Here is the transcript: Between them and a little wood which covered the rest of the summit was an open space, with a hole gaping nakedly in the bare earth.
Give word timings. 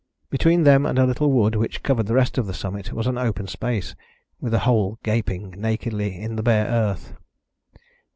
Between 0.31 0.63
them 0.63 0.83
and 0.87 0.97
a 0.97 1.05
little 1.05 1.31
wood 1.31 1.53
which 1.53 1.83
covered 1.83 2.07
the 2.07 2.15
rest 2.15 2.39
of 2.39 2.47
the 2.47 2.55
summit 2.55 2.91
was 2.91 3.05
an 3.05 3.19
open 3.19 3.45
space, 3.45 3.93
with 4.39 4.51
a 4.51 4.57
hole 4.65 4.97
gaping 5.03 5.51
nakedly 5.51 6.19
in 6.19 6.37
the 6.37 6.41
bare 6.41 6.65
earth. 6.65 7.13